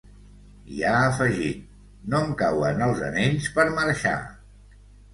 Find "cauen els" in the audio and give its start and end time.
2.41-3.05